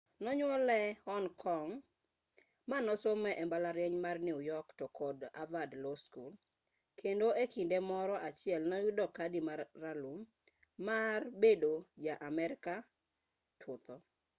nonyuole 0.23 0.79
hong 1.07 1.27
kong 1.43 1.69
ma 2.69 2.77
nosomo 2.85 3.29
e 3.41 3.43
mbalariany 3.47 3.95
ma 4.03 4.11
new 4.27 4.39
york 4.51 4.67
to 4.79 4.85
kod 4.99 5.17
harvard 5.37 5.71
law 5.83 5.97
school 6.05 6.31
kendo 6.99 7.27
e 7.43 7.45
kinde 7.53 7.77
moro 7.91 8.15
achiel 8.29 8.61
noyudo 8.71 9.05
kadi 9.17 9.39
ma 9.47 9.53
ralum 9.83 10.19
mar 10.87 11.19
bedo 11.41 11.73
ja-amerka 12.05 12.75
chutho 13.61 13.95